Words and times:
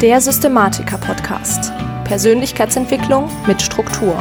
Der 0.00 0.20
Systematiker-Podcast. 0.20 1.72
Persönlichkeitsentwicklung 2.04 3.28
mit 3.48 3.60
Struktur. 3.60 4.16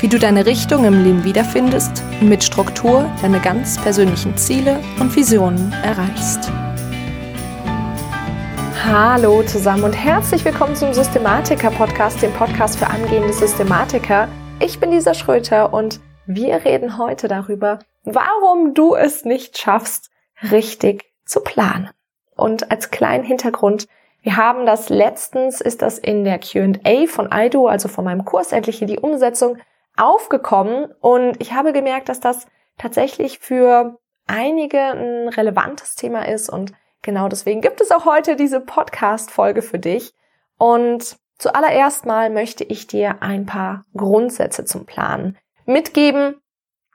Wie 0.00 0.08
du 0.08 0.18
deine 0.18 0.46
Richtung 0.46 0.84
im 0.84 1.04
Leben 1.04 1.22
wiederfindest 1.22 2.02
und 2.20 2.28
mit 2.28 2.42
Struktur 2.42 3.08
deine 3.22 3.38
ganz 3.38 3.80
persönlichen 3.80 4.36
Ziele 4.36 4.80
und 4.98 5.14
Visionen 5.14 5.72
erreichst. 5.84 6.50
Hallo 8.84 9.44
zusammen 9.44 9.84
und 9.84 9.92
herzlich 9.92 10.44
willkommen 10.44 10.74
zum 10.74 10.92
Systematiker-Podcast, 10.92 12.20
dem 12.20 12.32
Podcast 12.32 12.76
für 12.76 12.88
angehende 12.88 13.32
Systematiker. 13.32 14.26
Ich 14.58 14.80
bin 14.80 14.90
Lisa 14.90 15.14
Schröter 15.14 15.72
und 15.72 16.00
wir 16.26 16.64
reden 16.64 16.98
heute 16.98 17.28
darüber, 17.28 17.78
warum 18.02 18.74
du 18.74 18.96
es 18.96 19.24
nicht 19.24 19.56
schaffst, 19.56 20.10
richtig 20.50 21.04
zu 21.24 21.42
planen. 21.42 21.90
Und 22.34 22.72
als 22.72 22.90
kleinen 22.90 23.22
Hintergrund, 23.22 23.86
wir 24.26 24.36
haben 24.36 24.66
das 24.66 24.88
letztens, 24.88 25.60
ist 25.60 25.82
das 25.82 25.98
in 25.98 26.24
der 26.24 26.40
Q&A 26.40 27.06
von 27.06 27.30
IDO, 27.32 27.68
also 27.68 27.86
von 27.86 28.04
meinem 28.04 28.24
Kurs 28.24 28.50
Endlich 28.50 28.82
in 28.82 28.88
die 28.88 28.98
Umsetzung, 28.98 29.58
aufgekommen 29.96 30.92
und 30.98 31.40
ich 31.40 31.52
habe 31.52 31.72
gemerkt, 31.72 32.08
dass 32.08 32.18
das 32.18 32.48
tatsächlich 32.76 33.38
für 33.38 34.00
einige 34.26 34.80
ein 34.80 35.28
relevantes 35.28 35.94
Thema 35.94 36.26
ist 36.26 36.50
und 36.50 36.72
genau 37.02 37.28
deswegen 37.28 37.60
gibt 37.60 37.80
es 37.80 37.92
auch 37.92 38.04
heute 38.04 38.34
diese 38.34 38.58
Podcast-Folge 38.58 39.62
für 39.62 39.78
dich. 39.78 40.12
Und 40.58 41.18
zuallererst 41.38 42.04
mal 42.04 42.28
möchte 42.28 42.64
ich 42.64 42.88
dir 42.88 43.22
ein 43.22 43.46
paar 43.46 43.84
Grundsätze 43.96 44.64
zum 44.64 44.86
Planen 44.86 45.38
mitgeben, 45.66 46.42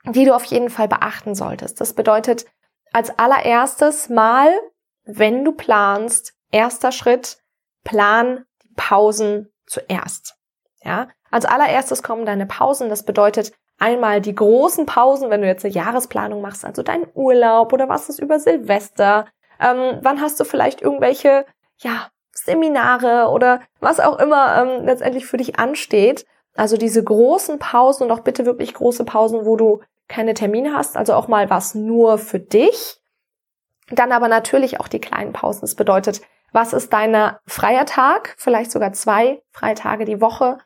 die 0.04 0.26
du 0.26 0.34
auf 0.34 0.44
jeden 0.44 0.68
Fall 0.68 0.86
beachten 0.86 1.34
solltest. 1.34 1.80
Das 1.80 1.94
bedeutet 1.94 2.44
als 2.92 3.18
allererstes 3.18 4.10
mal, 4.10 4.50
wenn 5.04 5.46
du 5.46 5.52
planst, 5.52 6.34
Erster 6.52 6.92
Schritt, 6.92 7.38
plan 7.82 8.44
die 8.62 8.72
Pausen 8.76 9.52
zuerst. 9.66 10.36
Ja, 10.84 11.08
als 11.30 11.44
allererstes 11.44 12.02
kommen 12.02 12.26
deine 12.26 12.46
Pausen. 12.46 12.88
Das 12.88 13.04
bedeutet 13.04 13.52
einmal 13.78 14.20
die 14.20 14.34
großen 14.34 14.86
Pausen, 14.86 15.30
wenn 15.30 15.40
du 15.40 15.46
jetzt 15.48 15.64
eine 15.64 15.74
Jahresplanung 15.74 16.40
machst, 16.40 16.64
also 16.64 16.82
dein 16.82 17.06
Urlaub 17.14 17.72
oder 17.72 17.88
was 17.88 18.08
ist 18.08 18.20
über 18.20 18.38
Silvester. 18.38 19.26
Ähm, 19.58 19.98
wann 20.02 20.20
hast 20.20 20.38
du 20.38 20.44
vielleicht 20.44 20.82
irgendwelche, 20.82 21.46
ja, 21.78 22.08
Seminare 22.34 23.28
oder 23.30 23.60
was 23.80 24.00
auch 24.00 24.18
immer 24.18 24.62
ähm, 24.62 24.86
letztendlich 24.86 25.26
für 25.26 25.36
dich 25.36 25.58
ansteht. 25.58 26.24
Also 26.54 26.76
diese 26.76 27.02
großen 27.02 27.58
Pausen 27.58 28.04
und 28.04 28.10
auch 28.10 28.20
bitte 28.20 28.46
wirklich 28.46 28.74
große 28.74 29.04
Pausen, 29.04 29.44
wo 29.44 29.56
du 29.56 29.80
keine 30.08 30.34
Termine 30.34 30.74
hast, 30.74 30.96
also 30.96 31.14
auch 31.14 31.28
mal 31.28 31.50
was 31.50 31.74
nur 31.74 32.18
für 32.18 32.38
dich. 32.38 33.00
Dann 33.90 34.12
aber 34.12 34.28
natürlich 34.28 34.80
auch 34.80 34.88
die 34.88 35.00
kleinen 35.00 35.32
Pausen. 35.32 35.62
Das 35.62 35.74
bedeutet, 35.74 36.22
was 36.52 36.72
ist 36.72 36.92
dein 36.92 37.36
freier 37.46 37.86
Tag, 37.86 38.34
vielleicht 38.36 38.70
sogar 38.70 38.92
zwei 38.92 39.42
Freitage 39.50 40.04
die 40.04 40.20
Woche. 40.20 40.58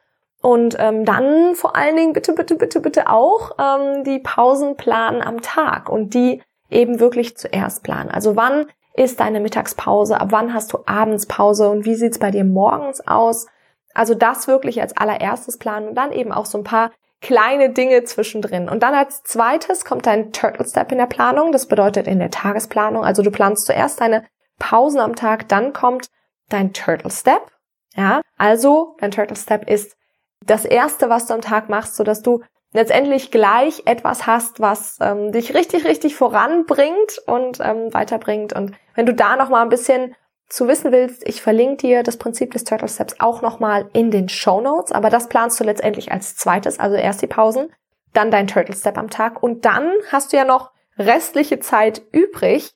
Und 0.42 0.77
ähm, 0.79 1.05
dann 1.05 1.55
vor 1.55 1.77
allen 1.77 1.97
Dingen 1.97 2.12
bitte, 2.12 2.33
bitte, 2.33 2.56
bitte, 2.56 2.81
bitte 2.81 3.09
auch 3.09 3.53
ähm, 3.59 4.05
die 4.05 4.19
Pausen 4.19 4.77
planen 4.77 5.23
am 5.23 5.41
Tag 5.41 5.89
und 5.89 6.14
die 6.14 6.42
eben 6.70 7.01
wirklich 7.01 7.37
zuerst 7.37 7.83
planen. 7.83 8.11
Also 8.11 8.37
wann 8.37 8.67
ist 8.95 9.20
deine 9.20 9.41
Mittagspause, 9.41 10.20
ab 10.20 10.29
wann 10.31 10.55
hast 10.55 10.73
du 10.73 10.79
Abendspause 10.87 11.69
und 11.69 11.84
wie 11.84 11.95
sieht's 11.95 12.19
bei 12.19 12.31
dir 12.31 12.45
morgens 12.45 13.07
aus? 13.07 13.47
Also 13.95 14.14
das 14.14 14.47
wirklich 14.47 14.81
als 14.81 14.97
allererstes 14.97 15.59
planen 15.59 15.89
und 15.89 15.95
dann 15.95 16.12
eben 16.12 16.33
auch 16.33 16.47
so 16.47 16.59
ein 16.59 16.64
paar 16.64 16.91
kleine 17.20 17.70
Dinge 17.70 18.05
zwischendrin. 18.05 18.69
Und 18.69 18.83
dann 18.83 18.95
als 18.95 19.23
zweites 19.23 19.84
kommt 19.84 20.07
dein 20.07 20.33
Turtle 20.33 20.67
Step 20.67 20.92
in 20.92 20.98
der 20.98 21.07
Planung. 21.07 21.51
Das 21.51 21.67
bedeutet 21.67 22.07
in 22.07 22.19
der 22.19 22.31
Tagesplanung. 22.31 23.05
Also 23.05 23.23
du 23.23 23.31
planst 23.31 23.67
zuerst 23.67 24.01
deine 24.01 24.25
Pausen 24.59 25.01
am 25.01 25.17
Tag, 25.17 25.49
dann 25.49 25.73
kommt 25.73 26.09
dein 26.49 26.73
Turtle 26.73 27.11
Step. 27.11 27.51
Ja, 27.95 28.21
also 28.37 28.97
dein 29.01 29.11
Turtle 29.11 29.37
Step 29.37 29.69
ist 29.69 29.97
das 30.45 30.65
erste, 30.65 31.09
was 31.09 31.27
du 31.27 31.35
am 31.35 31.41
Tag 31.41 31.69
machst, 31.69 31.97
so 31.97 32.05
dass 32.05 32.23
du 32.23 32.43
letztendlich 32.73 33.31
gleich 33.31 33.83
etwas 33.86 34.27
hast, 34.27 34.61
was 34.61 34.98
ähm, 35.01 35.33
dich 35.33 35.55
richtig, 35.55 35.85
richtig 35.85 36.14
voranbringt 36.14 37.19
und 37.27 37.58
ähm, 37.61 37.92
weiterbringt. 37.92 38.53
Und 38.53 38.73
wenn 38.95 39.07
du 39.07 39.14
da 39.14 39.36
noch 39.36 39.48
mal 39.48 39.63
ein 39.63 39.70
bisschen 39.70 40.14
zu 40.48 40.69
wissen 40.69 40.92
willst, 40.92 41.27
ich 41.27 41.42
verlinke 41.42 41.79
dir 41.79 42.03
das 42.03 42.19
Prinzip 42.19 42.53
des 42.53 42.64
Turtle 42.64 42.89
Steps 42.89 43.17
auch 43.19 43.42
noch 43.42 43.59
mal 43.59 43.89
in 43.92 44.11
den 44.11 44.29
Show 44.29 44.61
Notes. 44.61 44.92
Aber 44.92 45.11
das 45.11 45.29
planst 45.29 45.59
du 45.59 45.64
letztendlich 45.64 46.13
als 46.13 46.36
zweites, 46.36 46.79
also 46.79 46.97
erst 46.97 47.23
die 47.23 47.27
Pausen, 47.27 47.73
dann 48.13 48.30
dein 48.30 48.47
Turtle 48.47 48.77
Step 48.77 48.98
am 48.98 49.11
Tag 49.11 49.42
und 49.42 49.64
dann 49.64 49.91
hast 50.13 50.33
du 50.33 50.36
ja 50.36 50.45
noch 50.45 50.70
restliche 50.98 51.59
Zeit 51.61 52.03
übrig, 52.13 52.73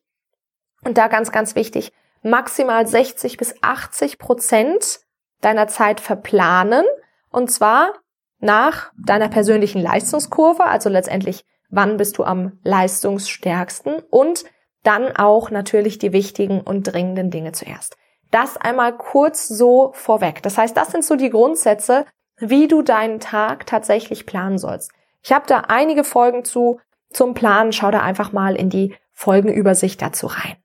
und 0.85 0.99
da 0.99 1.09
ganz, 1.09 1.33
ganz 1.33 1.55
wichtig, 1.55 1.93
maximal 2.23 2.87
60 2.87 3.37
bis 3.37 3.55
80 3.63 4.19
Prozent 4.19 5.01
deiner 5.41 5.69
Zeit 5.69 6.01
verplanen. 6.01 6.85
Und 7.31 7.51
zwar 7.51 7.95
nach 8.41 8.93
deiner 8.99 9.29
persönlichen 9.29 9.81
Leistungskurve, 9.81 10.65
also 10.65 10.89
letztendlich, 10.89 11.45
wann 11.69 11.97
bist 11.97 12.19
du 12.19 12.25
am 12.25 12.59
leistungsstärksten 12.65 14.03
und 14.11 14.45
dann 14.83 15.15
auch 15.17 15.51
natürlich 15.51 15.99
die 15.99 16.13
wichtigen 16.13 16.61
und 16.61 16.85
dringenden 16.85 17.31
Dinge 17.31 17.53
zuerst. 17.53 17.97
Das 18.31 18.57
einmal 18.57 18.97
kurz 18.97 19.49
so 19.49 19.93
vorweg. 19.95 20.43
Das 20.43 20.57
heißt, 20.57 20.77
das 20.77 20.91
sind 20.93 21.05
so 21.05 21.17
die 21.17 21.31
Grundsätze, 21.31 22.07
wie 22.39 22.69
du 22.69 22.83
deinen 22.83 23.21
Tag 23.21 23.67
tatsächlich 23.67 24.25
planen 24.25 24.59
sollst. 24.59 24.93
Ich 25.23 25.33
habe 25.33 25.47
da 25.47 25.65
einige 25.69 26.05
Folgen 26.05 26.45
zu 26.45 26.81
zum 27.13 27.35
Planen. 27.35 27.73
Schau 27.73 27.91
da 27.91 28.01
einfach 28.01 28.33
mal 28.33 28.57
in 28.57 28.71
die 28.71 28.95
Folgenübersicht 29.13 30.01
dazu 30.01 30.27
rein. 30.27 30.57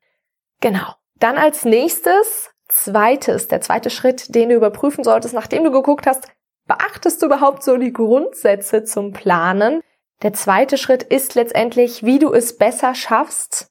Genau. 0.62 0.94
Dann 1.20 1.38
als 1.38 1.66
nächstes, 1.66 2.52
zweites, 2.68 3.48
der 3.48 3.62
zweite 3.62 3.90
Schritt, 3.90 4.34
den 4.36 4.50
du 4.50 4.56
überprüfen 4.56 5.04
solltest, 5.04 5.34
nachdem 5.34 5.64
du 5.64 5.72
geguckt 5.72 6.08
hast, 6.08 6.28
beachtest 6.68 7.22
du 7.22 7.28
überhaupt 7.28 7.64
so 7.64 7.78
die 7.78 7.94
Grundsätze 7.94 8.84
zum 8.84 9.14
Planen? 9.14 9.82
Der 10.24 10.34
zweite 10.34 10.78
Schritt 10.78 11.04
ist 11.04 11.36
letztendlich, 11.36 12.04
wie 12.04 12.20
du 12.20 12.34
es 12.34 12.58
besser 12.58 12.96
schaffst, 12.96 13.68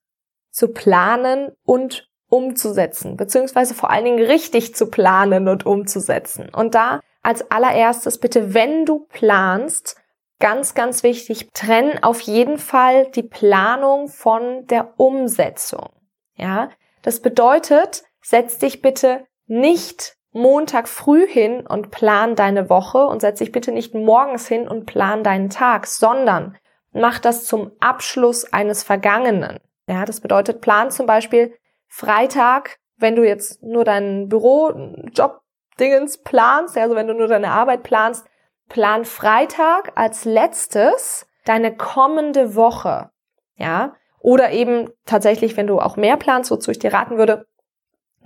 zu 0.51 0.69
planen 0.69 1.53
und 1.65 2.09
umzusetzen, 2.29 3.17
beziehungsweise 3.17 3.75
vor 3.75 3.91
allen 3.91 4.05
Dingen 4.05 4.25
richtig 4.25 4.75
zu 4.75 4.87
planen 4.91 5.49
und 5.49 5.67
umzusetzen. 5.67 6.49
Und 6.55 6.75
da 6.75 7.01
als 7.23 7.51
allererstes 7.51 8.19
bitte, 8.19 8.55
wenn 8.55 8.85
du 8.85 9.07
planst, 9.09 9.97
ganz, 10.41 10.75
ganz 10.75 11.03
wichtig, 11.03 11.51
trenn 11.55 12.03
auf 12.03 12.21
jeden 12.21 12.59
Fall 12.59 13.11
die 13.13 13.23
Planung 13.23 14.09
von 14.09 14.67
der 14.67 14.95
Umsetzung. 14.99 15.89
Ja, 16.37 16.71
das 17.03 17.21
bedeutet, 17.21 18.05
setz 18.21 18.59
dich 18.59 18.83
bitte 18.83 19.27
nicht 19.47 20.17
Montag 20.33 20.89
früh 20.89 21.27
hin 21.27 21.65
und 21.67 21.91
plan 21.91 22.35
deine 22.35 22.69
Woche 22.69 23.07
und 23.07 23.21
setz 23.21 23.39
dich 23.39 23.53
bitte 23.53 23.71
nicht 23.71 23.95
morgens 23.95 24.49
hin 24.49 24.67
und 24.67 24.85
plan 24.85 25.23
deinen 25.23 25.49
Tag, 25.49 25.87
sondern 25.87 26.57
mach 26.93 27.21
das 27.21 27.45
zum 27.45 27.71
Abschluss 27.79 28.53
eines 28.53 28.83
Vergangenen. 28.83 29.59
Ja, 29.87 30.05
das 30.05 30.21
bedeutet, 30.21 30.61
plan 30.61 30.91
zum 30.91 31.07
Beispiel 31.07 31.57
Freitag, 31.87 32.79
wenn 32.97 33.15
du 33.15 33.25
jetzt 33.27 33.63
nur 33.63 33.85
deinen 33.85 34.29
Büro, 34.29 34.71
Job, 35.13 35.43
Dingens 35.79 36.23
planst, 36.23 36.77
also 36.77 36.95
wenn 36.95 37.07
du 37.07 37.15
nur 37.15 37.29
deine 37.29 37.51
Arbeit 37.51 37.83
planst, 37.83 38.27
plan 38.69 39.05
Freitag 39.05 39.93
als 39.95 40.25
letztes 40.25 41.27
deine 41.45 41.77
kommende 41.77 42.55
Woche. 42.55 43.11
Ja, 43.57 43.95
oder 44.25 44.53
eben 44.53 44.89
tatsächlich, 45.05 45.55
wenn 45.59 45.67
du 45.67 45.81
auch 45.81 45.99
mehr 45.99 46.17
planst, 46.17 46.51
wozu 46.51 46.71
ich 46.71 46.79
dir 46.79 46.95
raten 46.95 47.19
würde, 47.19 47.45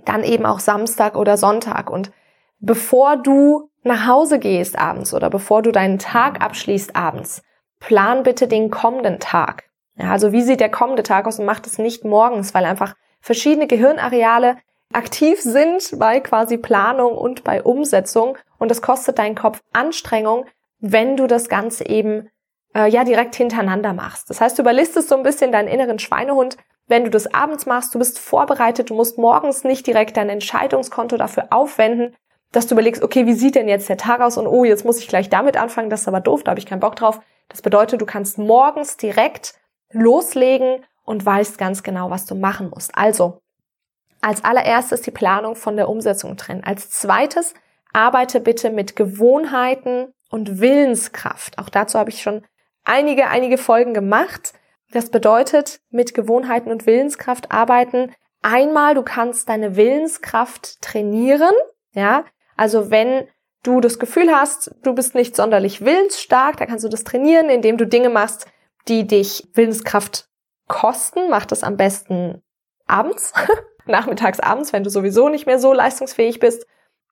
dann 0.05 0.23
eben 0.23 0.45
auch 0.45 0.59
Samstag 0.59 1.17
oder 1.17 1.35
Sonntag. 1.35 1.89
Und 1.89 2.13
bevor 2.61 3.17
du 3.17 3.69
nach 3.83 4.07
Hause 4.07 4.39
gehst 4.39 4.79
abends 4.79 5.13
oder 5.13 5.29
bevor 5.29 5.61
du 5.61 5.73
deinen 5.73 5.99
Tag 5.99 6.41
abschließt 6.41 6.95
abends, 6.95 7.43
plan 7.81 8.23
bitte 8.23 8.47
den 8.47 8.71
kommenden 8.71 9.19
Tag. 9.19 9.65
Ja, 9.97 10.11
also 10.11 10.31
wie 10.31 10.41
sieht 10.41 10.61
der 10.61 10.71
kommende 10.71 11.03
Tag 11.03 11.27
aus 11.27 11.37
und 11.37 11.45
mach 11.45 11.59
das 11.59 11.77
nicht 11.77 12.05
morgens, 12.05 12.53
weil 12.53 12.63
einfach 12.63 12.95
verschiedene 13.19 13.67
Gehirnareale 13.67 14.55
aktiv 14.93 15.41
sind 15.41 15.99
bei 15.99 16.21
quasi 16.21 16.57
Planung 16.57 17.17
und 17.17 17.43
bei 17.43 17.61
Umsetzung 17.61 18.37
und 18.57 18.71
das 18.71 18.81
kostet 18.81 19.19
deinen 19.19 19.35
Kopf 19.35 19.59
Anstrengung, 19.73 20.45
wenn 20.79 21.17
du 21.17 21.27
das 21.27 21.49
Ganze 21.49 21.89
eben 21.89 22.29
äh, 22.75 22.89
ja 22.89 23.03
direkt 23.03 23.35
hintereinander 23.35 23.93
machst. 23.93 24.29
Das 24.29 24.41
heißt, 24.41 24.57
du 24.57 24.61
überlistest 24.61 25.09
so 25.09 25.15
ein 25.15 25.23
bisschen 25.23 25.51
deinen 25.51 25.67
inneren 25.67 25.99
Schweinehund, 25.99 26.57
wenn 26.87 27.03
du 27.03 27.11
das 27.11 27.33
abends 27.33 27.65
machst, 27.65 27.93
du 27.93 27.99
bist 27.99 28.17
vorbereitet, 28.17 28.89
du 28.89 28.95
musst 28.95 29.17
morgens 29.17 29.63
nicht 29.63 29.85
direkt 29.85 30.17
dein 30.17 30.29
Entscheidungskonto 30.29 31.17
dafür 31.17 31.47
aufwenden, 31.51 32.15
dass 32.51 32.65
du 32.65 32.73
überlegst, 32.73 33.03
okay, 33.03 33.27
wie 33.27 33.33
sieht 33.33 33.55
denn 33.55 33.69
jetzt 33.69 33.89
der 33.89 33.97
Tag 33.97 34.21
aus 34.21 34.37
und 34.37 34.47
oh, 34.47 34.65
jetzt 34.65 34.85
muss 34.85 34.97
ich 34.97 35.07
gleich 35.07 35.29
damit 35.29 35.55
anfangen, 35.55 35.91
das 35.91 36.01
ist 36.01 36.07
aber 36.07 36.19
doof, 36.19 36.43
da 36.43 36.51
habe 36.51 36.59
ich 36.59 36.65
keinen 36.65 36.79
Bock 36.79 36.95
drauf. 36.95 37.21
Das 37.47 37.61
bedeutet, 37.61 38.01
du 38.01 38.05
kannst 38.05 38.39
morgens 38.39 38.97
direkt 38.97 39.53
loslegen 39.91 40.83
und 41.03 41.25
weißt 41.25 41.57
ganz 41.57 41.83
genau, 41.83 42.09
was 42.09 42.25
du 42.25 42.35
machen 42.35 42.69
musst. 42.69 42.91
Also, 42.95 43.41
als 44.21 44.43
allererstes 44.43 45.01
die 45.01 45.11
Planung 45.11 45.55
von 45.55 45.75
der 45.75 45.89
Umsetzung 45.89 46.37
trennen. 46.37 46.63
Als 46.63 46.89
zweites 46.89 47.53
arbeite 47.93 48.39
bitte 48.39 48.69
mit 48.69 48.95
Gewohnheiten 48.95 50.13
und 50.29 50.59
Willenskraft. 50.59 51.57
Auch 51.57 51.69
dazu 51.69 51.97
habe 51.97 52.09
ich 52.09 52.21
schon 52.21 52.43
einige, 52.89 53.27
einige 53.27 53.57
Folgen 53.57 53.93
gemacht. 53.93 54.53
Das 54.91 55.09
bedeutet, 55.11 55.79
mit 55.91 56.13
Gewohnheiten 56.13 56.71
und 56.71 56.85
Willenskraft 56.85 57.51
arbeiten. 57.51 58.11
Einmal, 58.41 58.95
du 58.95 59.03
kannst 59.03 59.47
deine 59.49 59.75
Willenskraft 59.75 60.81
trainieren. 60.81 61.53
Ja, 61.93 62.25
also 62.57 62.89
wenn 62.89 63.27
du 63.63 63.81
das 63.81 63.99
Gefühl 63.99 64.31
hast, 64.31 64.75
du 64.83 64.93
bist 64.93 65.15
nicht 65.15 65.35
sonderlich 65.35 65.81
willensstark, 65.85 66.57
dann 66.57 66.67
kannst 66.67 66.85
du 66.85 66.89
das 66.89 67.03
trainieren, 67.03 67.49
indem 67.49 67.77
du 67.77 67.85
Dinge 67.85 68.09
machst, 68.09 68.47
die 68.87 69.05
dich 69.05 69.47
Willenskraft 69.53 70.27
kosten. 70.67 71.29
Mach 71.29 71.45
das 71.45 71.63
am 71.63 71.77
besten 71.77 72.41
abends, 72.87 73.33
nachmittags 73.85 74.39
abends, 74.39 74.73
wenn 74.73 74.83
du 74.83 74.89
sowieso 74.89 75.29
nicht 75.29 75.45
mehr 75.45 75.59
so 75.59 75.73
leistungsfähig 75.73 76.39
bist, 76.39 76.65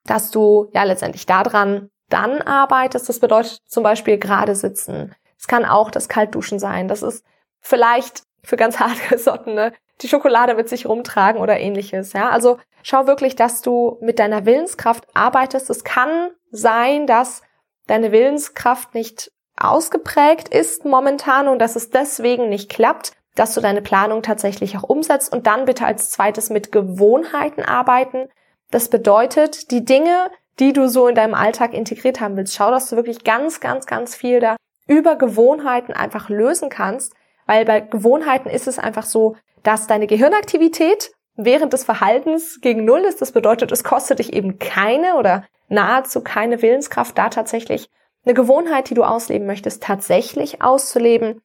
dass 0.06 0.32
du 0.32 0.70
ja 0.74 0.84
letztendlich 0.84 1.26
daran 1.26 1.90
dann 2.10 2.42
arbeitest. 2.42 3.10
Das 3.10 3.20
bedeutet 3.20 3.60
zum 3.68 3.84
Beispiel 3.84 4.18
gerade 4.18 4.56
sitzen. 4.56 5.14
Es 5.48 5.50
kann 5.50 5.64
auch 5.64 5.92
das 5.92 6.10
Kaltduschen 6.10 6.60
sein. 6.60 6.90
Das 6.90 7.02
ist 7.02 7.24
vielleicht 7.62 8.24
für 8.44 8.58
ganz 8.58 8.80
hartgesottene 8.82 9.72
die 10.02 10.10
Schokolade 10.10 10.56
mit 10.56 10.68
sich 10.68 10.86
rumtragen 10.86 11.42
oder 11.42 11.58
ähnliches. 11.58 12.12
Ja, 12.12 12.30
also 12.30 12.58
schau 12.84 13.08
wirklich, 13.08 13.38
dass 13.38 13.62
du 13.62 13.98
mit 14.02 14.20
deiner 14.20 14.46
Willenskraft 14.46 15.08
arbeitest. 15.14 15.70
Es 15.70 15.86
kann 15.86 16.32
sein, 16.52 17.08
dass 17.08 17.44
deine 17.88 18.12
Willenskraft 18.12 18.94
nicht 18.94 19.32
ausgeprägt 19.56 20.50
ist 20.50 20.84
momentan 20.84 21.48
und 21.48 21.60
dass 21.60 21.78
es 21.78 21.92
deswegen 21.92 22.50
nicht 22.50 22.70
klappt, 22.70 23.14
dass 23.36 23.54
du 23.54 23.62
deine 23.62 23.82
Planung 23.82 24.24
tatsächlich 24.24 24.78
auch 24.78 24.84
umsetzt 24.84 25.32
und 25.32 25.48
dann 25.48 25.64
bitte 25.64 25.86
als 25.86 26.12
zweites 26.12 26.50
mit 26.50 26.74
Gewohnheiten 26.74 27.64
arbeiten. 27.64 28.28
Das 28.70 28.90
bedeutet, 28.90 29.72
die 29.72 29.86
Dinge, 29.86 30.30
die 30.60 30.74
du 30.74 30.90
so 30.90 31.08
in 31.08 31.16
deinem 31.16 31.36
Alltag 31.36 31.74
integriert 31.74 32.20
haben 32.20 32.36
willst, 32.36 32.54
schau, 32.54 32.70
dass 32.70 32.90
du 32.90 32.98
wirklich 32.98 33.24
ganz, 33.24 33.62
ganz, 33.62 33.86
ganz 33.86 34.14
viel 34.14 34.42
da 34.42 34.58
über 34.88 35.16
Gewohnheiten 35.16 35.94
einfach 35.94 36.30
lösen 36.30 36.70
kannst, 36.70 37.14
weil 37.46 37.66
bei 37.66 37.80
Gewohnheiten 37.82 38.50
ist 38.50 38.68
es 38.68 38.80
einfach 38.80 39.06
so, 39.06 39.36
dass 39.64 39.88
deine 39.88 40.08
Gehirnaktivität 40.08 41.12
während 41.36 41.74
des 41.74 41.84
Verhaltens 41.84 42.60
gegen 42.62 42.86
Null 42.86 43.02
ist. 43.02 43.22
Das 43.22 43.32
bedeutet, 43.32 43.72
es 43.72 43.84
kostet 43.84 44.20
dich 44.20 44.34
eben 44.34 44.60
keine 44.60 45.16
oder 45.16 45.46
nahezu 45.70 46.22
keine 46.22 46.62
Willenskraft, 46.62 47.18
da 47.18 47.30
tatsächlich 47.30 47.90
eine 48.26 48.34
Gewohnheit, 48.34 48.90
die 48.90 48.94
du 48.94 49.04
ausleben 49.04 49.48
möchtest, 49.48 49.84
tatsächlich 49.84 50.62
auszuleben. 50.62 51.42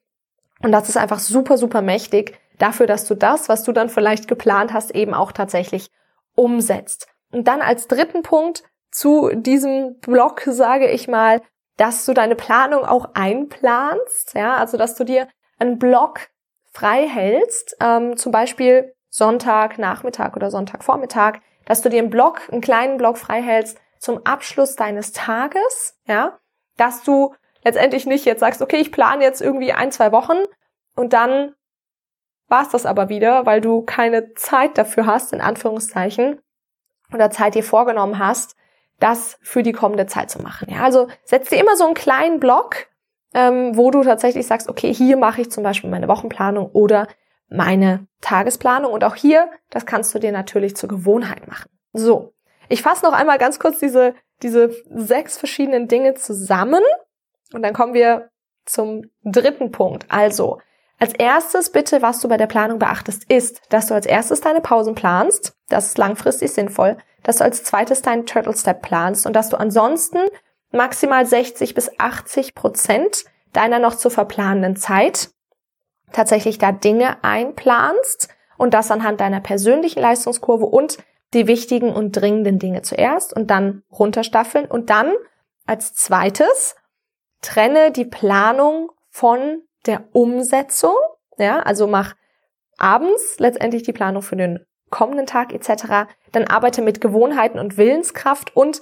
Und 0.61 0.71
das 0.71 0.89
ist 0.89 0.97
einfach 0.97 1.19
super, 1.19 1.57
super 1.57 1.81
mächtig 1.81 2.39
dafür, 2.57 2.87
dass 2.87 3.05
du 3.07 3.15
das, 3.15 3.49
was 3.49 3.63
du 3.63 3.71
dann 3.71 3.89
vielleicht 3.89 4.27
geplant 4.27 4.73
hast, 4.73 4.91
eben 4.95 5.13
auch 5.13 5.31
tatsächlich 5.31 5.89
umsetzt. 6.35 7.07
Und 7.31 7.47
dann 7.47 7.61
als 7.61 7.87
dritten 7.87 8.21
Punkt 8.21 8.63
zu 8.91 9.31
diesem 9.33 9.99
Block 9.99 10.41
sage 10.45 10.89
ich 10.89 11.07
mal, 11.07 11.41
dass 11.77 12.05
du 12.05 12.13
deine 12.13 12.35
Planung 12.35 12.85
auch 12.85 13.09
einplanst, 13.13 14.33
ja, 14.35 14.55
also 14.55 14.77
dass 14.77 14.95
du 14.95 15.03
dir 15.03 15.27
einen 15.57 15.79
Block 15.79 16.27
frei 16.71 17.07
hältst, 17.07 17.75
ähm, 17.79 18.17
zum 18.17 18.31
Beispiel 18.31 18.93
Sonntagnachmittag 19.09 20.35
oder 20.35 20.49
Sonntagvormittag, 20.49 21.39
dass 21.65 21.81
du 21.81 21.89
dir 21.89 21.99
einen 21.99 22.09
Block, 22.09 22.41
einen 22.51 22.61
kleinen 22.61 22.97
Block 22.97 23.17
frei 23.17 23.41
hältst 23.41 23.79
zum 23.99 24.25
Abschluss 24.25 24.75
deines 24.75 25.13
Tages, 25.13 25.97
ja, 26.07 26.39
dass 26.77 27.03
du 27.03 27.33
letztendlich 27.63 28.05
nicht 28.05 28.25
jetzt 28.25 28.41
sagst, 28.41 28.61
okay, 28.61 28.77
ich 28.77 28.91
plane 28.91 29.23
jetzt 29.23 29.41
irgendwie 29.41 29.71
ein, 29.71 29.91
zwei 29.91 30.11
Wochen 30.11 30.37
und 30.95 31.13
dann 31.13 31.55
war's 32.47 32.69
das 32.69 32.85
aber 32.85 33.09
wieder, 33.09 33.45
weil 33.45 33.61
du 33.61 33.83
keine 33.83 34.33
Zeit 34.33 34.77
dafür 34.77 35.05
hast, 35.05 35.33
in 35.33 35.41
Anführungszeichen, 35.41 36.39
oder 37.13 37.29
Zeit 37.29 37.55
dir 37.55 37.63
vorgenommen 37.63 38.19
hast, 38.19 38.55
das 38.99 39.37
für 39.41 39.63
die 39.63 39.71
kommende 39.71 40.05
Zeit 40.05 40.29
zu 40.29 40.41
machen. 40.41 40.67
Ja, 40.71 40.83
also 40.83 41.07
setz 41.23 41.49
dir 41.49 41.59
immer 41.59 41.75
so 41.75 41.85
einen 41.85 41.93
kleinen 41.93 42.39
Block, 42.39 42.87
ähm, 43.33 43.75
wo 43.75 43.91
du 43.91 44.03
tatsächlich 44.03 44.47
sagst, 44.47 44.69
okay, 44.69 44.93
hier 44.93 45.17
mache 45.17 45.41
ich 45.41 45.51
zum 45.51 45.63
Beispiel 45.63 45.89
meine 45.89 46.07
Wochenplanung 46.07 46.69
oder 46.71 47.07
meine 47.49 48.07
Tagesplanung. 48.21 48.91
Und 48.91 49.03
auch 49.03 49.15
hier, 49.15 49.49
das 49.69 49.85
kannst 49.85 50.13
du 50.13 50.19
dir 50.19 50.31
natürlich 50.31 50.75
zur 50.75 50.89
Gewohnheit 50.89 51.47
machen. 51.47 51.69
So, 51.93 52.33
ich 52.69 52.81
fasse 52.81 53.05
noch 53.05 53.13
einmal 53.13 53.37
ganz 53.37 53.59
kurz 53.59 53.79
diese, 53.79 54.15
diese 54.41 54.71
sechs 54.89 55.37
verschiedenen 55.37 55.87
Dinge 55.87 56.13
zusammen 56.15 56.81
und 57.53 57.61
dann 57.61 57.73
kommen 57.73 57.93
wir 57.93 58.29
zum 58.65 59.03
dritten 59.23 59.71
Punkt. 59.71 60.05
Also, 60.09 60.59
als 61.03 61.13
erstes 61.15 61.69
bitte, 61.69 62.01
was 62.01 62.21
du 62.21 62.29
bei 62.29 62.37
der 62.37 62.47
Planung 62.47 62.79
beachtest, 62.79 63.29
ist, 63.29 63.59
dass 63.67 63.87
du 63.87 63.93
als 63.93 64.05
erstes 64.05 64.39
deine 64.39 64.61
Pausen 64.61 64.95
planst. 64.95 65.53
Das 65.67 65.87
ist 65.87 65.97
langfristig 65.97 66.53
sinnvoll. 66.53 66.97
Dass 67.23 67.37
du 67.37 67.43
als 67.43 67.65
zweites 67.65 68.01
deinen 68.01 68.25
Turtle 68.25 68.55
Step 68.55 68.81
planst 68.81 69.25
und 69.25 69.33
dass 69.33 69.49
du 69.49 69.59
ansonsten 69.59 70.19
maximal 70.71 71.25
60 71.25 71.73
bis 71.73 71.91
80 71.99 72.55
Prozent 72.55 73.25
deiner 73.51 73.79
noch 73.79 73.95
zu 73.95 74.09
verplanenden 74.09 74.77
Zeit 74.77 75.31
tatsächlich 76.13 76.57
da 76.57 76.71
Dinge 76.71 77.21
einplanst 77.21 78.29
und 78.57 78.73
das 78.73 78.89
anhand 78.89 79.19
deiner 79.19 79.41
persönlichen 79.41 79.99
Leistungskurve 79.99 80.65
und 80.65 80.99
die 81.33 81.47
wichtigen 81.47 81.91
und 81.91 82.13
dringenden 82.13 82.59
Dinge 82.59 82.81
zuerst 82.81 83.35
und 83.35 83.47
dann 83.47 83.83
runterstaffeln 83.91 84.67
und 84.67 84.89
dann 84.89 85.11
als 85.65 85.95
zweites 85.95 86.77
trenne 87.41 87.91
die 87.91 88.05
Planung 88.05 88.89
von 89.09 89.63
der 89.85 90.03
Umsetzung, 90.11 90.95
ja, 91.37 91.59
also 91.59 91.87
mach 91.87 92.15
abends 92.77 93.35
letztendlich 93.39 93.83
die 93.83 93.93
Planung 93.93 94.21
für 94.21 94.35
den 94.35 94.65
kommenden 94.89 95.25
Tag 95.25 95.53
etc. 95.53 96.09
Dann 96.31 96.47
arbeite 96.47 96.81
mit 96.81 97.01
Gewohnheiten 97.01 97.59
und 97.59 97.77
Willenskraft 97.77 98.55
und 98.55 98.81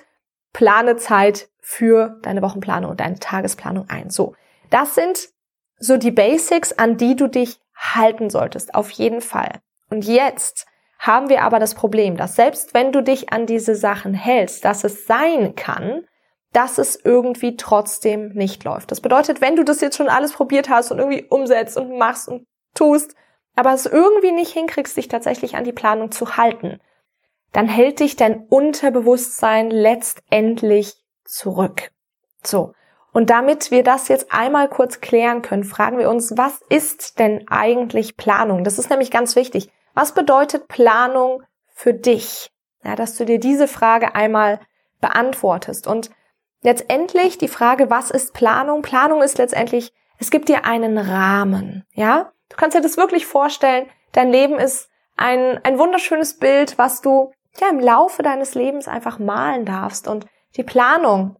plane 0.53 0.97
Zeit 0.97 1.49
für 1.61 2.19
deine 2.21 2.41
Wochenplanung 2.41 2.91
und 2.91 2.99
deine 2.99 3.19
Tagesplanung 3.19 3.89
ein. 3.89 4.09
So, 4.09 4.35
das 4.69 4.95
sind 4.95 5.29
so 5.77 5.97
die 5.97 6.11
Basics, 6.11 6.73
an 6.73 6.97
die 6.97 7.15
du 7.15 7.27
dich 7.27 7.59
halten 7.75 8.29
solltest, 8.29 8.75
auf 8.75 8.91
jeden 8.91 9.21
Fall. 9.21 9.59
Und 9.89 10.05
jetzt 10.05 10.67
haben 10.99 11.29
wir 11.29 11.41
aber 11.41 11.59
das 11.59 11.73
Problem, 11.73 12.15
dass 12.15 12.35
selbst 12.35 12.73
wenn 12.73 12.91
du 12.91 13.01
dich 13.01 13.33
an 13.33 13.47
diese 13.47 13.75
Sachen 13.75 14.13
hältst, 14.13 14.63
dass 14.65 14.83
es 14.83 15.07
sein 15.07 15.55
kann, 15.55 16.05
dass 16.53 16.77
es 16.77 16.99
irgendwie 17.03 17.55
trotzdem 17.55 18.29
nicht 18.33 18.63
läuft. 18.63 18.91
Das 18.91 19.01
bedeutet, 19.01 19.41
wenn 19.41 19.55
du 19.55 19.63
das 19.63 19.81
jetzt 19.81 19.97
schon 19.97 20.09
alles 20.09 20.33
probiert 20.33 20.69
hast 20.69 20.91
und 20.91 20.99
irgendwie 20.99 21.25
umsetzt 21.29 21.77
und 21.77 21.97
machst 21.97 22.27
und 22.27 22.45
tust, 22.73 23.15
aber 23.55 23.73
es 23.73 23.85
irgendwie 23.85 24.31
nicht 24.31 24.51
hinkriegst, 24.51 24.97
dich 24.97 25.07
tatsächlich 25.07 25.55
an 25.55 25.63
die 25.63 25.73
Planung 25.73 26.11
zu 26.11 26.37
halten, 26.37 26.79
dann 27.51 27.67
hält 27.67 27.99
dich 27.99 28.15
dein 28.15 28.45
Unterbewusstsein 28.47 29.71
letztendlich 29.71 30.95
zurück. 31.25 31.91
So. 32.43 32.73
Und 33.13 33.29
damit 33.29 33.71
wir 33.71 33.83
das 33.83 34.07
jetzt 34.07 34.31
einmal 34.31 34.69
kurz 34.69 35.01
klären 35.01 35.41
können, 35.41 35.65
fragen 35.65 35.97
wir 35.97 36.09
uns, 36.09 36.37
was 36.37 36.61
ist 36.69 37.19
denn 37.19 37.45
eigentlich 37.49 38.15
Planung? 38.15 38.63
Das 38.63 38.79
ist 38.79 38.89
nämlich 38.89 39.11
ganz 39.11 39.35
wichtig. 39.35 39.69
Was 39.93 40.13
bedeutet 40.13 40.69
Planung 40.69 41.43
für 41.73 41.93
dich? 41.93 42.51
Ja, 42.83 42.95
dass 42.95 43.17
du 43.17 43.25
dir 43.25 43.39
diese 43.39 43.67
Frage 43.67 44.15
einmal 44.15 44.61
beantwortest. 45.01 45.87
Und 45.87 46.09
letztendlich 46.61 47.37
die 47.37 47.47
Frage, 47.47 47.89
was 47.89 48.11
ist 48.11 48.33
Planung? 48.33 48.81
Planung 48.81 49.21
ist 49.21 49.37
letztendlich, 49.37 49.93
es 50.17 50.31
gibt 50.31 50.49
dir 50.49 50.65
einen 50.65 50.97
Rahmen. 50.97 51.85
Ja, 51.93 52.31
du 52.49 52.57
kannst 52.57 52.77
dir 52.77 52.81
das 52.81 52.97
wirklich 52.97 53.25
vorstellen. 53.25 53.87
Dein 54.11 54.31
Leben 54.31 54.59
ist 54.59 54.89
ein, 55.17 55.59
ein 55.63 55.79
wunderschönes 55.79 56.37
Bild, 56.37 56.77
was 56.77 57.01
du 57.01 57.31
ja 57.59 57.69
im 57.69 57.79
Laufe 57.79 58.23
deines 58.23 58.55
Lebens 58.55 58.87
einfach 58.87 59.19
malen 59.19 59.65
darfst. 59.65 60.07
Und 60.07 60.25
die 60.55 60.63
Planung, 60.63 61.37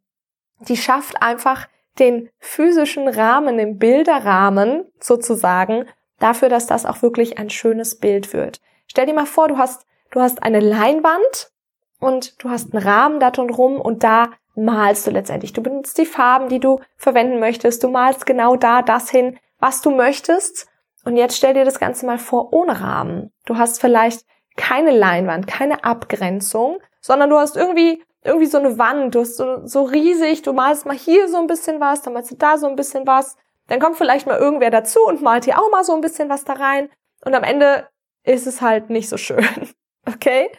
die 0.59 0.77
schafft 0.77 1.21
einfach 1.21 1.67
den 1.99 2.29
physischen 2.39 3.07
Rahmen, 3.07 3.57
den 3.57 3.77
Bilderrahmen 3.77 4.85
sozusagen, 4.99 5.87
dafür, 6.19 6.49
dass 6.49 6.67
das 6.67 6.85
auch 6.85 7.01
wirklich 7.01 7.37
ein 7.37 7.49
schönes 7.49 7.99
Bild 7.99 8.33
wird. 8.33 8.61
Stell 8.87 9.05
dir 9.05 9.13
mal 9.13 9.25
vor, 9.25 9.47
du 9.47 9.57
hast, 9.57 9.85
du 10.11 10.21
hast 10.21 10.43
eine 10.43 10.59
Leinwand 10.59 11.51
und 11.99 12.41
du 12.43 12.49
hast 12.49 12.73
einen 12.73 12.83
Rahmen 12.83 13.19
da 13.19 13.29
rum 13.29 13.79
und 13.79 14.03
da 14.03 14.31
malst 14.63 15.07
du 15.07 15.11
letztendlich. 15.11 15.53
Du 15.53 15.61
benutzt 15.61 15.97
die 15.97 16.05
Farben, 16.05 16.49
die 16.49 16.59
du 16.59 16.79
verwenden 16.97 17.39
möchtest. 17.39 17.83
Du 17.83 17.89
malst 17.89 18.25
genau 18.25 18.55
da 18.55 18.81
das 18.81 19.09
hin, 19.09 19.37
was 19.59 19.81
du 19.81 19.91
möchtest. 19.91 20.67
Und 21.03 21.17
jetzt 21.17 21.35
stell 21.35 21.53
dir 21.53 21.65
das 21.65 21.79
Ganze 21.79 22.05
mal 22.05 22.19
vor 22.19 22.53
ohne 22.53 22.79
Rahmen. 22.79 23.31
Du 23.45 23.57
hast 23.57 23.81
vielleicht 23.81 24.25
keine 24.55 24.91
Leinwand, 24.91 25.47
keine 25.47 25.83
Abgrenzung, 25.83 26.79
sondern 27.01 27.29
du 27.29 27.37
hast 27.37 27.57
irgendwie 27.57 28.03
irgendwie 28.23 28.47
so 28.47 28.59
eine 28.59 28.77
Wand, 28.77 29.15
du 29.15 29.21
hast 29.21 29.37
so, 29.37 29.65
so 29.65 29.83
riesig, 29.83 30.43
du 30.43 30.53
malst 30.53 30.85
mal 30.85 30.95
hier 30.95 31.27
so 31.27 31.37
ein 31.37 31.47
bisschen 31.47 31.79
was, 31.79 32.03
dann 32.03 32.13
malst 32.13 32.31
du 32.31 32.35
da 32.35 32.57
so 32.57 32.67
ein 32.67 32.75
bisschen 32.75 33.07
was, 33.07 33.35
dann 33.67 33.79
kommt 33.79 33.97
vielleicht 33.97 34.27
mal 34.27 34.37
irgendwer 34.37 34.69
dazu 34.69 34.99
und 35.07 35.23
malt 35.23 35.45
hier 35.45 35.57
auch 35.57 35.71
mal 35.71 35.83
so 35.83 35.95
ein 35.95 36.01
bisschen 36.01 36.29
was 36.29 36.43
da 36.43 36.53
rein 36.53 36.89
und 37.25 37.33
am 37.33 37.43
Ende 37.43 37.87
ist 38.23 38.45
es 38.45 38.61
halt 38.61 38.89
nicht 38.89 39.09
so 39.09 39.17
schön. 39.17 39.45
Okay? 40.07 40.49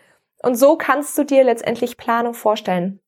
Und 0.45 0.55
so 0.55 0.77
kannst 0.77 1.19
du 1.19 1.25
dir 1.25 1.43
letztendlich 1.43 1.97
Planung 1.97 2.33
vorstellen. 2.33 3.02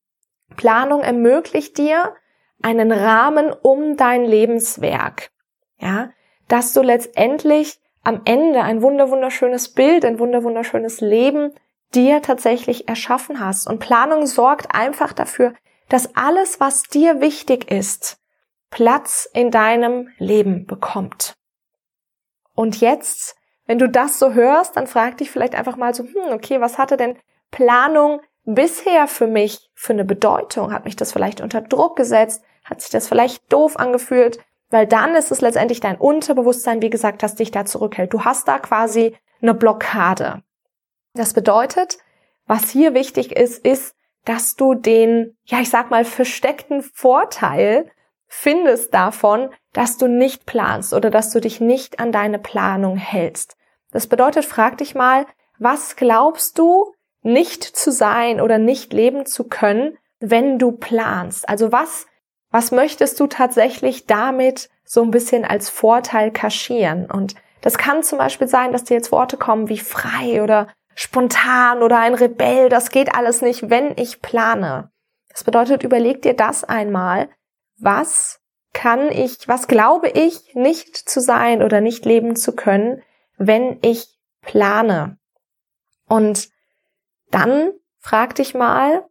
Planung 0.56 1.00
ermöglicht 1.00 1.78
dir 1.78 2.14
einen 2.62 2.92
Rahmen 2.92 3.52
um 3.52 3.96
dein 3.96 4.24
Lebenswerk. 4.24 5.30
Ja? 5.78 6.10
Dass 6.48 6.72
du 6.72 6.82
letztendlich 6.82 7.78
am 8.02 8.22
Ende 8.24 8.62
ein 8.62 8.82
wunder 8.82 9.10
wunderschönes 9.10 9.72
Bild, 9.74 10.04
ein 10.04 10.18
wunder 10.18 10.42
wunderschönes 10.42 11.00
Leben 11.00 11.52
dir 11.94 12.22
tatsächlich 12.22 12.88
erschaffen 12.88 13.40
hast. 13.40 13.66
Und 13.66 13.78
Planung 13.78 14.26
sorgt 14.26 14.74
einfach 14.74 15.12
dafür, 15.12 15.54
dass 15.88 16.16
alles, 16.16 16.60
was 16.60 16.82
dir 16.82 17.20
wichtig 17.20 17.70
ist, 17.70 18.18
Platz 18.70 19.28
in 19.32 19.50
deinem 19.50 20.08
Leben 20.18 20.66
bekommt. 20.66 21.34
Und 22.54 22.80
jetzt, 22.80 23.36
wenn 23.66 23.78
du 23.78 23.88
das 23.88 24.18
so 24.18 24.32
hörst, 24.32 24.76
dann 24.76 24.86
frag 24.86 25.18
dich 25.18 25.30
vielleicht 25.30 25.54
einfach 25.54 25.76
mal 25.76 25.94
so, 25.94 26.04
hm, 26.04 26.32
okay, 26.32 26.60
was 26.60 26.78
hatte 26.78 26.96
denn 26.96 27.18
Planung 27.50 28.20
bisher 28.44 29.06
für 29.06 29.26
mich 29.26 29.70
für 29.74 29.92
eine 29.92 30.04
Bedeutung? 30.04 30.72
Hat 30.72 30.84
mich 30.84 30.96
das 30.96 31.12
vielleicht 31.12 31.40
unter 31.40 31.60
Druck 31.60 31.96
gesetzt? 31.96 32.42
Hat 32.64 32.80
sich 32.80 32.90
das 32.90 33.08
vielleicht 33.08 33.52
doof 33.52 33.78
angefühlt? 33.78 34.38
Weil 34.70 34.86
dann 34.86 35.14
ist 35.14 35.30
es 35.30 35.40
letztendlich 35.40 35.80
dein 35.80 35.96
Unterbewusstsein, 35.96 36.82
wie 36.82 36.90
gesagt, 36.90 37.22
das 37.22 37.34
dich 37.34 37.50
da 37.50 37.64
zurückhält. 37.64 38.12
Du 38.12 38.24
hast 38.24 38.48
da 38.48 38.58
quasi 38.58 39.16
eine 39.40 39.54
Blockade. 39.54 40.42
Das 41.14 41.32
bedeutet, 41.32 41.98
was 42.46 42.70
hier 42.70 42.94
wichtig 42.94 43.36
ist, 43.36 43.64
ist, 43.64 43.94
dass 44.24 44.56
du 44.56 44.74
den, 44.74 45.36
ja, 45.44 45.60
ich 45.60 45.70
sag 45.70 45.90
mal, 45.90 46.04
versteckten 46.04 46.82
Vorteil 46.82 47.90
findest 48.26 48.94
davon, 48.94 49.50
dass 49.72 49.96
du 49.96 50.08
nicht 50.08 50.46
planst 50.46 50.92
oder 50.92 51.10
dass 51.10 51.30
du 51.30 51.40
dich 51.40 51.60
nicht 51.60 52.00
an 52.00 52.10
deine 52.10 52.38
Planung 52.38 52.96
hältst. 52.96 53.56
Das 53.92 54.06
bedeutet, 54.06 54.44
frag 54.44 54.78
dich 54.78 54.94
mal, 54.94 55.26
was 55.58 55.94
glaubst 55.94 56.58
du 56.58 56.94
nicht 57.24 57.64
zu 57.64 57.90
sein 57.90 58.40
oder 58.40 58.58
nicht 58.58 58.92
leben 58.92 59.26
zu 59.26 59.44
können, 59.44 59.98
wenn 60.20 60.58
du 60.58 60.72
planst? 60.72 61.48
Also 61.48 61.72
was, 61.72 62.06
was 62.50 62.70
möchtest 62.70 63.18
du 63.18 63.26
tatsächlich 63.26 64.06
damit 64.06 64.70
so 64.84 65.02
ein 65.02 65.10
bisschen 65.10 65.44
als 65.44 65.70
Vorteil 65.70 66.30
kaschieren? 66.30 67.10
Und 67.10 67.34
das 67.62 67.78
kann 67.78 68.02
zum 68.02 68.18
Beispiel 68.18 68.46
sein, 68.46 68.72
dass 68.72 68.84
dir 68.84 68.94
jetzt 68.94 69.10
Worte 69.10 69.36
kommen 69.36 69.68
wie 69.68 69.78
frei 69.78 70.42
oder 70.42 70.68
spontan 70.94 71.82
oder 71.82 71.98
ein 71.98 72.14
Rebell. 72.14 72.68
Das 72.68 72.90
geht 72.90 73.14
alles 73.14 73.42
nicht, 73.42 73.70
wenn 73.70 73.96
ich 73.96 74.22
plane. 74.22 74.90
Das 75.30 75.44
bedeutet, 75.44 75.82
überleg 75.82 76.22
dir 76.22 76.34
das 76.34 76.62
einmal. 76.62 77.28
Was 77.78 78.40
kann 78.72 79.10
ich, 79.10 79.48
was 79.48 79.66
glaube 79.66 80.08
ich 80.08 80.54
nicht 80.54 80.96
zu 80.96 81.20
sein 81.20 81.62
oder 81.62 81.80
nicht 81.80 82.04
leben 82.04 82.36
zu 82.36 82.54
können, 82.54 83.02
wenn 83.38 83.78
ich 83.82 84.06
plane? 84.42 85.16
Und 86.06 86.53
dann 87.34 87.72
frag 87.98 88.34
dich 88.36 88.54
mal, 88.54 89.04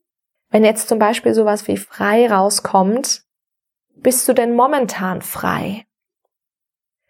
wenn 0.50 0.64
jetzt 0.64 0.88
zum 0.88 1.00
Beispiel 1.00 1.34
sowas 1.34 1.68
wie 1.68 1.78
frei 1.78 2.32
rauskommt, 2.32 3.24
bist 3.96 4.28
du 4.28 4.34
denn 4.34 4.56
momentan 4.56 5.22
frei? 5.22 5.86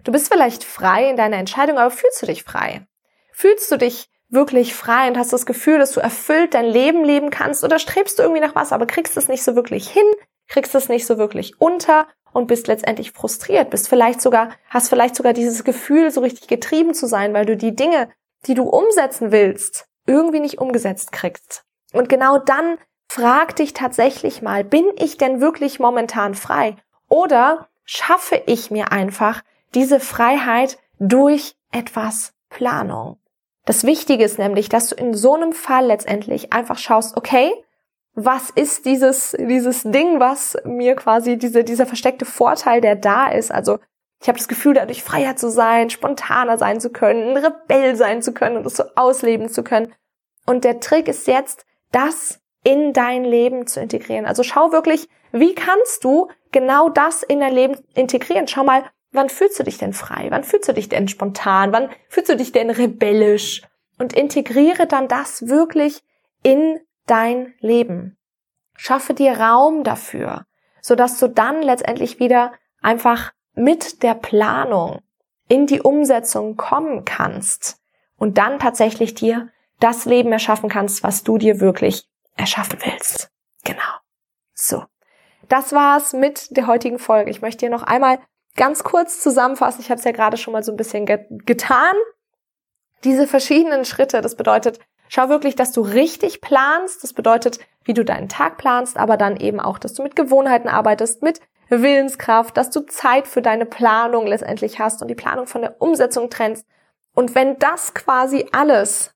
Du 0.04 0.12
bist 0.12 0.32
vielleicht 0.32 0.64
frei 0.64 1.10
in 1.10 1.18
deiner 1.18 1.38
Entscheidung, 1.38 1.78
aber 1.78 1.92
fühlst 1.92 2.22
du 2.22 2.26
dich 2.26 2.44
frei? 2.44 2.88
Fühlst 3.32 3.72
du 3.72 3.78
dich 3.78 4.10
wirklich 4.30 4.74
frei 4.74 5.08
und 5.08 5.18
hast 5.18 5.32
das 5.32 5.46
Gefühl, 5.46 5.78
dass 5.78 5.92
du 5.92 6.00
erfüllt 6.00 6.56
dein 6.56 6.66
Leben 6.66 7.06
leben 7.06 7.30
kannst 7.30 7.64
oder 7.64 7.80
strebst 7.80 8.18
du 8.18 8.24
irgendwie 8.24 8.42
nach 8.42 8.56
was, 8.56 8.72
aber 8.72 8.88
kriegst 8.88 9.16
es 9.16 9.28
nicht 9.28 9.44
so 9.44 9.56
wirklich 9.56 9.90
hin, 9.90 10.06
kriegst 10.48 10.74
es 10.74 10.90
nicht 10.90 11.06
so 11.06 11.18
wirklich 11.18 11.62
unter 11.62 12.08
und 12.32 12.48
bist 12.48 12.68
letztendlich 12.68 13.12
frustriert, 13.12 13.70
bist 13.70 13.88
vielleicht 13.88 14.22
sogar, 14.22 14.50
hast 14.70 14.90
vielleicht 14.90 15.16
sogar 15.16 15.34
dieses 15.34 15.64
Gefühl, 15.64 16.10
so 16.10 16.22
richtig 16.22 16.48
getrieben 16.48 16.96
zu 16.96 17.06
sein, 17.06 17.34
weil 17.34 17.46
du 17.46 17.56
die 17.56 17.76
Dinge, 17.76 18.10
die 18.48 18.56
du 18.56 18.64
umsetzen 18.64 19.32
willst, 19.32 19.88
irgendwie 20.06 20.40
nicht 20.40 20.60
umgesetzt 20.60 21.12
kriegst. 21.12 21.64
Und 21.94 22.10
genau 22.10 22.38
dann 22.38 22.78
frag 23.08 23.56
dich 23.56 23.74
tatsächlich 23.74 24.42
mal, 24.42 24.64
bin 24.64 24.86
ich 24.98 25.18
denn 25.18 25.40
wirklich 25.42 25.80
momentan 25.80 26.36
frei? 26.36 26.76
Oder 27.08 27.68
schaffe 27.86 28.42
ich 28.46 28.72
mir 28.72 28.92
einfach 28.92 29.44
diese 29.76 30.00
Freiheit 30.00 30.78
durch 31.00 31.56
etwas 31.72 32.34
Planung? 32.50 33.18
Das 33.66 33.86
Wichtige 33.86 34.24
ist 34.24 34.40
nämlich, 34.40 34.68
dass 34.68 34.90
du 34.90 34.96
in 34.96 35.14
so 35.14 35.36
einem 35.36 35.54
Fall 35.54 35.86
letztendlich 35.86 36.52
einfach 36.52 36.78
schaust, 36.78 37.16
okay, 37.16 37.54
was 38.16 38.50
ist 38.50 38.86
dieses, 38.86 39.36
dieses 39.40 39.84
Ding, 39.84 40.20
was 40.20 40.58
mir 40.66 40.96
quasi 40.96 41.38
diese, 41.38 41.64
dieser 41.64 41.86
versteckte 41.86 42.26
Vorteil, 42.26 42.82
der 42.82 42.96
da 42.96 43.28
ist. 43.28 43.52
Also 43.52 43.80
ich 44.24 44.30
habe 44.30 44.38
das 44.38 44.48
Gefühl, 44.48 44.74
dadurch 44.74 45.04
freier 45.04 45.36
zu 45.36 45.52
sein, 45.52 45.90
spontaner 45.90 46.58
sein 46.58 46.80
zu 46.80 46.92
können, 46.92 47.32
ein 47.32 47.44
Rebell 47.46 47.98
sein 47.98 48.22
zu 48.22 48.34
können 48.34 48.56
und 48.56 48.66
es 48.66 48.78
so 48.78 48.86
ausleben 48.96 49.50
zu 49.50 49.66
können. 49.66 49.94
Und 50.46 50.64
der 50.64 50.80
Trick 50.80 51.10
ist 51.10 51.28
jetzt, 51.28 51.66
das 51.92 52.40
in 52.64 52.94
dein 52.94 53.26
Leben 53.26 53.68
zu 53.68 53.82
integrieren. 53.82 54.26
Also 54.26 54.44
schau 54.44 54.72
wirklich, 54.72 55.10
wie 55.34 55.54
kannst 55.54 56.06
du 56.06 56.30
genau 56.54 56.88
das 56.88 57.22
in 57.22 57.42
dein 57.42 57.54
Leben 57.54 57.78
integrieren? 57.96 58.48
Schau 58.48 58.64
mal, 58.64 58.86
wann 59.12 59.28
fühlst 59.28 59.60
du 59.60 59.64
dich 59.64 59.78
denn 59.78 59.92
frei? 59.92 60.28
Wann 60.30 60.46
fühlst 60.46 60.70
du 60.70 60.74
dich 60.74 60.88
denn 60.88 61.10
spontan? 61.10 61.74
Wann 61.74 61.90
fühlst 62.08 62.30
du 62.30 62.38
dich 62.38 62.54
denn 62.54 62.70
rebellisch? 62.70 63.62
Und 64.00 64.14
integriere 64.14 64.88
dann 64.88 65.10
das 65.10 65.50
wirklich 65.50 66.02
in 66.44 66.80
dein 67.08 67.54
Leben. 67.60 68.18
Schaffe 68.78 69.14
dir 69.14 69.38
Raum 69.38 69.84
dafür, 69.84 70.46
sodass 70.82 71.20
du 71.20 71.28
dann 71.28 71.62
letztendlich 71.62 72.20
wieder 72.20 72.54
einfach 72.82 73.34
mit 73.56 74.04
der 74.04 74.16
Planung 74.16 75.02
in 75.48 75.68
die 75.68 75.82
Umsetzung 75.82 76.58
kommen 76.58 77.06
kannst 77.06 77.78
und 78.18 78.38
dann 78.38 78.60
tatsächlich 78.60 79.14
dir 79.14 79.50
das 79.80 80.06
Leben 80.06 80.32
erschaffen 80.32 80.70
kannst, 80.70 81.04
was 81.04 81.24
du 81.24 81.38
dir 81.38 81.60
wirklich 81.60 82.08
erschaffen 82.36 82.80
willst. 82.84 83.30
Genau. 83.64 83.80
So. 84.54 84.84
Das 85.50 85.74
war's 85.74 86.14
mit 86.14 86.56
der 86.56 86.68
heutigen 86.68 87.00
Folge. 87.00 87.30
Ich 87.30 87.42
möchte 87.42 87.66
dir 87.66 87.70
noch 87.70 87.84
einmal 87.84 88.20
ganz 88.56 88.84
kurz 88.84 89.22
zusammenfassen. 89.22 89.82
Ich 89.82 89.90
habe 89.90 90.00
es 90.00 90.06
ja 90.06 90.12
gerade 90.12 90.38
schon 90.38 90.54
mal 90.54 90.64
so 90.64 90.72
ein 90.72 90.78
bisschen 90.78 91.06
get 91.06 91.28
getan. 91.46 91.96
Diese 93.04 93.28
verschiedenen 93.28 93.84
Schritte, 93.84 94.22
das 94.22 94.36
bedeutet, 94.36 94.80
schau 95.10 95.28
wirklich, 95.28 95.56
dass 95.56 95.74
du 95.74 95.82
richtig 95.82 96.40
planst. 96.40 97.04
Das 97.04 97.14
bedeutet, 97.14 97.60
wie 97.84 97.94
du 97.94 98.06
deinen 98.06 98.30
Tag 98.30 98.58
planst, 98.58 98.98
aber 98.98 99.18
dann 99.18 99.36
eben 99.36 99.60
auch, 99.60 99.78
dass 99.78 99.94
du 99.94 100.04
mit 100.04 100.16
Gewohnheiten 100.16 100.70
arbeitest, 100.70 101.22
mit 101.22 101.42
Willenskraft, 101.82 102.56
dass 102.58 102.70
du 102.70 102.82
Zeit 102.82 103.28
für 103.28 103.42
deine 103.42 103.66
Planung 103.66 104.28
letztendlich 104.28 104.80
hast 104.80 105.02
und 105.02 105.08
die 105.08 105.16
Planung 105.16 105.48
von 105.48 105.62
der 105.62 105.82
Umsetzung 105.82 106.30
trennst. 106.30 106.66
Und 107.14 107.36
wenn 107.36 107.58
das 107.60 107.94
quasi 107.94 108.48
alles 108.52 109.14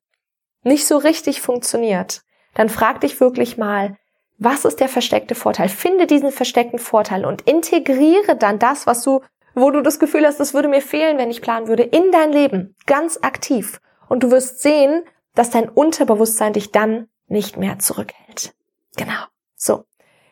nicht 0.62 0.86
so 0.86 0.96
richtig 0.96 1.40
funktioniert, 1.40 2.22
dann 2.54 2.68
frag 2.68 3.00
dich 3.00 3.20
wirklich 3.20 3.56
mal, 3.58 3.96
was 4.38 4.64
ist 4.64 4.80
der 4.80 4.88
versteckte 4.88 5.34
Vorteil? 5.34 5.68
Finde 5.68 6.06
diesen 6.06 6.30
versteckten 6.30 6.78
Vorteil 6.78 7.24
und 7.24 7.42
integriere 7.42 8.36
dann 8.36 8.58
das, 8.58 8.86
was 8.86 9.02
du, 9.02 9.20
wo 9.54 9.70
du 9.70 9.82
das 9.82 9.98
Gefühl 9.98 10.24
hast, 10.24 10.38
das 10.38 10.54
würde 10.54 10.68
mir 10.68 10.82
fehlen, 10.82 11.18
wenn 11.18 11.30
ich 11.30 11.42
planen 11.42 11.66
würde, 11.66 11.82
in 11.82 12.12
dein 12.12 12.32
Leben, 12.32 12.76
ganz 12.86 13.18
aktiv. 13.22 13.80
Und 14.08 14.22
du 14.22 14.30
wirst 14.30 14.60
sehen, 14.60 15.02
dass 15.34 15.50
dein 15.50 15.68
Unterbewusstsein 15.68 16.52
dich 16.52 16.70
dann 16.72 17.08
nicht 17.26 17.56
mehr 17.56 17.78
zurückhält. 17.78 18.54
Genau. 18.96 19.24
So. 19.56 19.84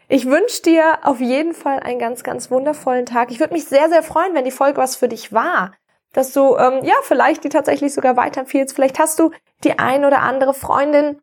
Ich 0.09 0.27
wünsche 0.27 0.63
dir 0.63 0.99
auf 1.03 1.21
jeden 1.21 1.53
Fall 1.53 1.81
einen 1.81 1.99
ganz, 1.99 2.23
ganz 2.23 2.51
wundervollen 2.51 3.07
Tag. 3.07 3.31
Ich 3.31 3.41
würde 3.41 3.55
mich 3.55 3.65
sehr, 3.65 3.89
sehr 3.89 4.03
freuen, 4.03 4.35
wenn 4.35 4.45
die 4.45 4.53
Folge 4.53 4.79
was 4.79 4.97
für 4.97 5.09
dich 5.09 5.33
war. 5.33 5.73
Dass 6.13 6.33
du, 6.33 6.57
ähm, 6.57 6.85
ja, 6.85 6.95
vielleicht 7.03 7.45
die 7.45 7.49
tatsächlich 7.49 7.93
sogar 7.93 8.17
weiterempfiehlst. 8.17 8.75
Vielleicht 8.75 8.99
hast 8.99 9.19
du 9.19 9.33
die 9.65 9.79
ein 9.79 10.05
oder 10.05 10.21
andere 10.21 10.55
Freundin, 10.55 11.21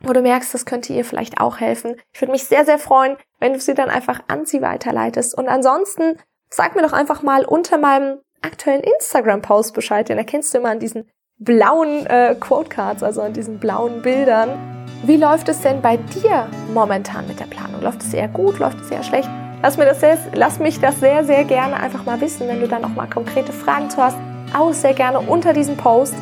wo 0.00 0.12
du 0.12 0.22
merkst, 0.22 0.54
das 0.54 0.64
könnte 0.64 0.92
ihr 0.92 1.04
vielleicht 1.04 1.40
auch 1.40 1.58
helfen. 1.58 1.96
Ich 2.12 2.22
würde 2.22 2.32
mich 2.32 2.44
sehr, 2.44 2.64
sehr 2.64 2.78
freuen, 2.78 3.16
wenn 3.40 3.52
du 3.52 3.60
sie 3.60 3.74
dann 3.74 3.90
einfach 3.90 4.20
an 4.28 4.46
sie 4.46 4.62
weiterleitest. 4.62 5.36
Und 5.36 5.48
ansonsten 5.48 6.16
sag 6.48 6.76
mir 6.76 6.82
doch 6.82 6.92
einfach 6.92 7.22
mal 7.22 7.44
unter 7.44 7.78
meinem 7.78 8.20
aktuellen 8.42 8.82
Instagram-Post 8.82 9.74
Bescheid, 9.74 10.08
den 10.08 10.18
erkennst 10.18 10.54
du 10.54 10.58
immer 10.58 10.70
an 10.70 10.78
diesen 10.78 11.10
blauen 11.38 12.06
äh, 12.06 12.36
Quote-Cards, 12.38 13.02
also 13.02 13.22
an 13.22 13.32
diesen 13.32 13.58
blauen 13.58 14.02
Bildern. 14.02 14.79
Wie 15.02 15.16
läuft 15.16 15.48
es 15.48 15.60
denn 15.60 15.80
bei 15.80 15.96
dir 15.96 16.46
momentan 16.74 17.26
mit 17.26 17.40
der 17.40 17.46
Planung? 17.46 17.80
Läuft 17.80 18.02
es 18.02 18.12
eher 18.12 18.28
gut? 18.28 18.58
Läuft 18.58 18.80
es 18.80 18.90
eher 18.90 19.02
schlecht? 19.02 19.28
Lass, 19.62 19.78
mir 19.78 19.86
das 19.86 20.00
sehr, 20.00 20.18
lass 20.34 20.58
mich 20.58 20.78
das 20.78 21.00
sehr, 21.00 21.24
sehr 21.24 21.44
gerne 21.44 21.76
einfach 21.76 22.04
mal 22.04 22.20
wissen, 22.20 22.46
wenn 22.48 22.60
du 22.60 22.68
da 22.68 22.78
noch 22.78 22.94
mal 22.94 23.06
konkrete 23.06 23.52
Fragen 23.52 23.88
zu 23.88 24.02
hast. 24.02 24.16
Auch 24.56 24.72
sehr 24.74 24.92
gerne 24.92 25.20
unter 25.20 25.54
diesem 25.54 25.76
Post. 25.76 26.14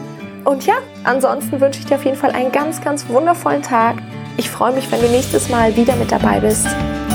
Und 0.45 0.65
ja, 0.67 0.75
ansonsten 1.03 1.61
wünsche 1.61 1.81
ich 1.81 1.87
dir 1.87 1.97
auf 1.97 2.05
jeden 2.05 2.17
Fall 2.17 2.31
einen 2.31 2.53
ganz, 2.53 2.81
ganz 2.81 3.09
wundervollen 3.09 3.63
Tag. 3.63 3.97
Ich 4.37 4.49
freue 4.49 4.73
mich, 4.73 4.91
wenn 4.93 5.01
du 5.01 5.09
nächstes 5.09 5.49
Mal 5.49 5.75
wieder 5.77 5.97
mit 5.97 6.13
dabei 6.13 6.39
bist 6.39 6.69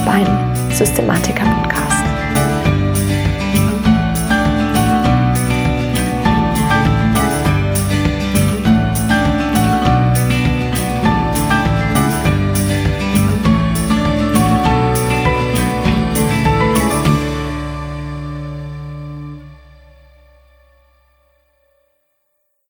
beim 0.05 0.27
Systematiker 0.71 1.45
Podcast. 1.45 1.92